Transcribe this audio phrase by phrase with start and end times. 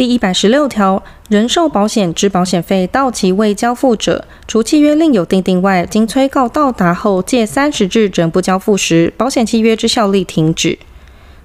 [0.00, 10.78] 第一百十六条，人寿保险之保险费到期未交付者，除契约另有订定外，经催告到达后届三十日仍不交付时，保险契约之效力停止。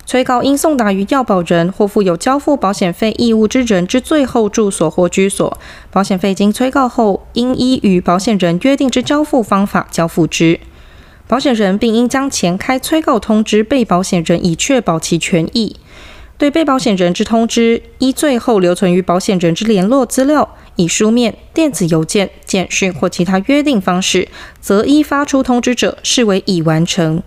[0.06, 5.58] 催告应送达于要保人或负有交付保险费义务之人之最后住所或居所。
[5.92, 10.62] 保险费经催告后，应依与保险人约定之交付方法交付之。
[11.28, 15.76] 保险人并应将前开催告通知被保险人，以确保其权益。
[16.38, 24.28] 对被保险人之通知，依最后留存于保险人之联络资料，以书面、电子邮件、简讯或其他约定方式，
[24.60, 27.24] 则依发出通知者视为已完成。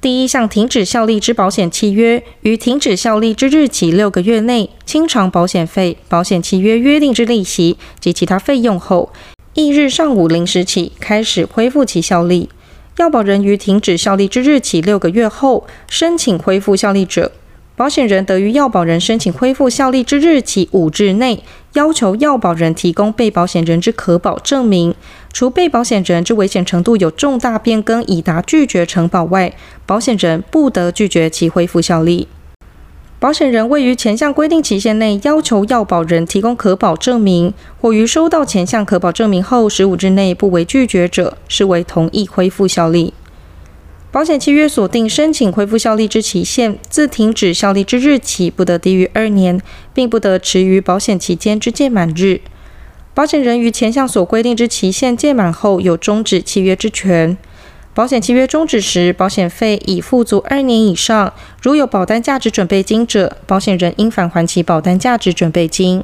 [0.00, 9.10] 第一项停止效力之保险契约，于停止效力之日起六个月内清偿保险费、保险契约约定之利息及其他费用后，
[9.54, 12.48] 翌日上午零时起开始恢复其效力。
[12.98, 17.32] 要保人于停止效力之日起六个月后申请恢复效力者，
[17.76, 21.44] 保险人得于要保人申请恢复效力之日起五日内，
[21.74, 24.94] 要求要保人提供被保险人之可保证明。
[25.30, 29.52] 除被保险人之危险程度有重大变更，已达拒绝承保外，
[29.84, 32.26] 保险人不得拒绝其恢复效力。
[33.18, 43.12] 保险人未于前项规定期限内要求要保人提供可保证明，或于收到前项可保证明后十五日内不为拒绝者，视为同意恢复效力。
[44.16, 49.60] 保险契约锁定申请恢复效力之期限，自停止效力之日起，不得低于二年，
[49.92, 52.40] 并不得迟于保险期间之届满日。
[53.12, 57.36] 保险人于前项所规定之期限届满后，有终止契约之权。
[57.92, 66.02] 保险契约终止时，保险费已付足二年以上，如有保单价值准备金者，保险人应返还其保单价值准备金。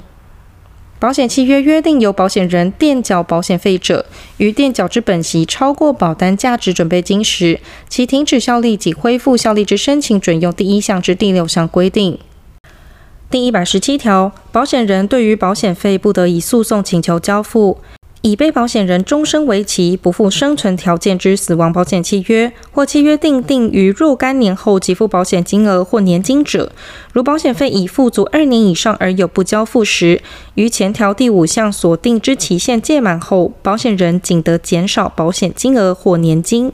[1.02, 7.58] 保险契约约定由保险人垫缴保险费者，于垫缴之本息超过保单价值准备金时，
[7.88, 12.20] 其停止效力及恢复效力之申请准用第一项之第六项规定。
[13.28, 17.78] 第一百十七条，保险人对于保险费不得以诉讼请求交付。
[18.22, 26.70] 以被保险人终身为期不附生存条件之死亡保险契约，或契约订定于若干年后给付保险金额或年金者，
[27.12, 30.22] 如保险费已付足二年以上而有不交付时，
[30.54, 36.72] 于前条第五项所定之期限届满后，保险人仅得减少保险金额或年金。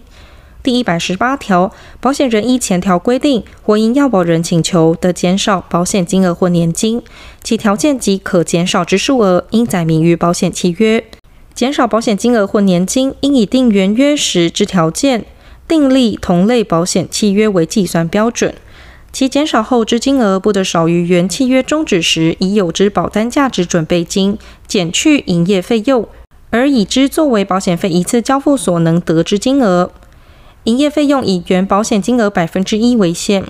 [0.62, 7.00] 第一百十八条，保险人依前条规定或因要保人请求得减少保险金额或年金，
[7.42, 11.02] 其条件及可减少之数额应载明于保险契约。
[11.58, 15.24] 减少保险金额或年金，应以订原约时之条件
[15.66, 18.54] 订立同类保险契约为计算标准。
[19.10, 24.38] 其减少后之金额不得少于原契约终止时已有之保单价值准备金
[24.68, 26.06] 减去营业费用，
[26.50, 29.90] 而已之作为保险费一次交付所能得之金额。
[30.62, 33.44] 营业费用以原保险金额百分之一为限。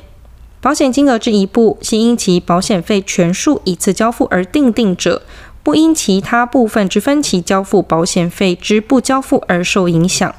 [0.60, 5.22] 保险金额之一部系因其保险费全数一次交付而定定者。
[5.68, 10.34] 不因其他部分之分期交付保险费之不交付而受影响。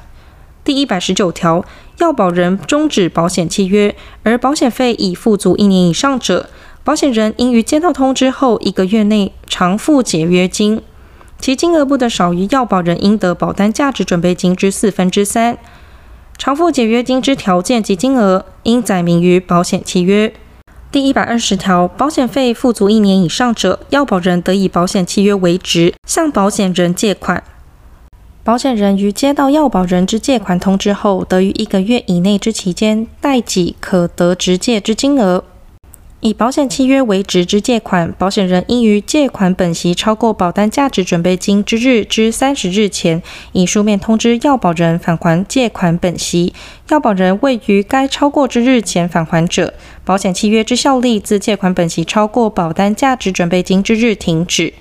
[0.64, 1.64] 第一百十九条，
[1.98, 6.50] 要保人终止保险契约，而保险费已付足一年以上者，
[6.82, 10.82] 保险人应于接到通知后一个月内偿付解约金，
[11.38, 15.56] 其金额不得少于要保人应得保单价值准备金之四分之三。
[16.36, 20.32] 偿付解约金之条件及金额应载明于保险契约。
[20.92, 27.44] 第一百二十条，保险费付足一年以上者，要保人得以保险契约为质向保险人借款。
[28.42, 35.44] 保险人于接到要保人之借款通知后，得于一个月以内之期间代给可得直借之金额。
[36.20, 43.22] 以保险契约为直之借款，保险人应于借款本息超过保单价值准备金之日之三十日前，
[43.52, 46.52] 以书面通知要保人返还借款本息。
[46.90, 49.72] 要保人未于该超过之日前返还者，
[50.04, 54.74] 保险契约之效力自借款本息超过保单价值准备金之日停止。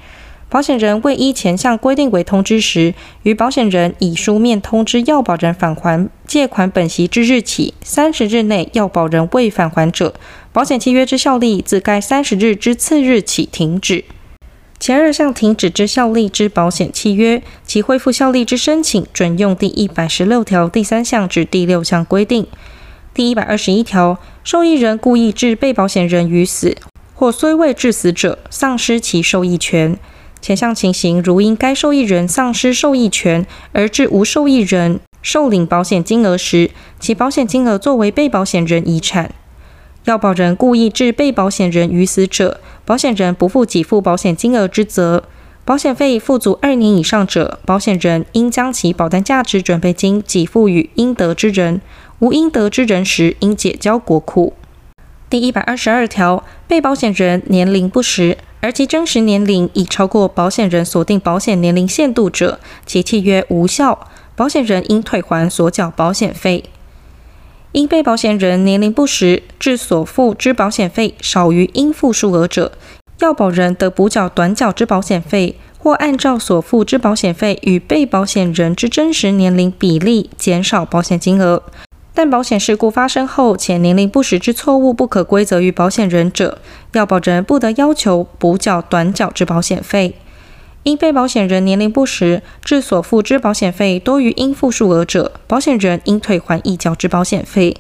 [0.49, 10.15] 保险人未依前项规定为通知时，于保险人以书面通知要保人返还借款本息之日起三十日内，要保人未返还者，
[10.51, 14.03] 保险契约之效力自该三十日之次日起停止。
[14.79, 22.47] 前二项停止之效力之保险契约，其恢复效力之申请准用第一百十六条第三项至第六项规定。
[23.13, 26.75] 第一百二十一条，受益人故意致被保险人于死，
[27.13, 29.95] 或虽未致死者，丧失其受益权。
[30.41, 39.31] 前项情形，如因该受益人丧失受益权而致无受益人受领保险金额时，其保险金额作为被保险人遗产。
[40.05, 45.25] 要保人故意致被保险人于死者，保险人不负给付保险金额之责。
[45.65, 51.81] 保险费付足二年以上者，保险人应将其保单价值准备金给付予应得之人，
[52.19, 54.53] 无应得之人时，应解交国库。
[55.29, 66.63] 第一百二十二条，被保险人年龄不实，而其真实年龄已超过保险人锁定保险年龄限度者，其契约无效，保险人应退还所缴保险费。
[67.73, 72.71] 因被保险人年龄不实致所付之保险费少于应付数额者，
[73.19, 81.61] 要保人得补缴短缴之保险费，或按照所付之保险费与被保险人之真实年龄比例减少保险金额。
[82.21, 86.57] 但保险事故发生后，且年龄不实之错误不可归责于保险人者，
[86.91, 90.15] 要保人不得要求补缴短缴之保险费。
[90.83, 97.77] 因被保险人年龄不实致所付之保险费多于应付数额者，保险人应退还已缴之保险费。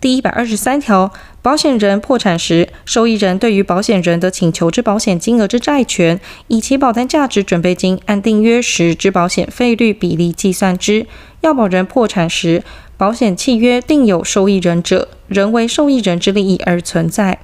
[0.00, 11.06] 第一百二十三条，保险人破产时，受益人对于保险人的请求之保险金额之债权，以其保单价值准备金按订约时之保险费率比例计算之。
[11.42, 12.64] 要保人破产时，
[12.98, 17.38] 保险契约订有受益人者，仍为受益人之利益而存在。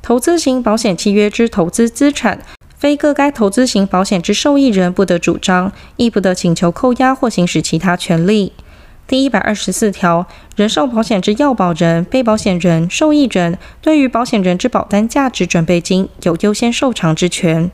[0.00, 2.40] 投资型保险契约之投资资产，
[2.74, 8.54] 非各该投资型保险之受益人不得主张，亦不得请求扣押或行使其他权利。
[9.06, 10.26] 第一百二十四条，
[10.56, 17.70] 人寿保险之要保人、被保险人、受益人，对于保险人之保单价值准备金有优先受偿之权。